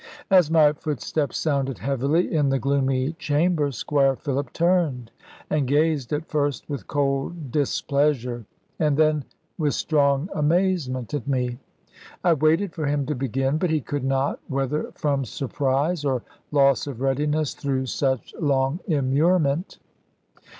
As 0.31 0.49
my 0.49 0.73
footsteps 0.73 1.37
sounded 1.37 1.77
heavily 1.77 2.33
in 2.33 2.49
the 2.49 2.57
gloomy 2.57 3.13
chamber, 3.19 3.71
Squire 3.71 4.15
Philip 4.15 4.51
turned, 4.51 5.11
and 5.47 5.67
gazed 5.67 6.11
at 6.11 6.25
first 6.27 6.67
with 6.67 6.87
cold 6.87 7.51
displeasure, 7.51 8.45
and 8.79 8.97
then 8.97 9.25
with 9.59 9.75
strong 9.75 10.27
amazement 10.33 11.13
at 11.13 11.27
me. 11.27 11.59
I 12.23 12.33
waited 12.33 12.73
for 12.73 12.87
him 12.87 13.05
to 13.05 13.13
begin, 13.13 13.59
but 13.59 13.69
he 13.69 13.79
could 13.79 14.03
not, 14.03 14.39
whether 14.47 14.91
from 14.95 15.23
surprise 15.23 16.03
or 16.03 16.23
loss 16.51 16.87
of 16.87 16.99
readiness 16.99 17.53
through 17.53 17.85
such 17.85 18.33
long 18.39 18.79
immurement. 18.89 19.77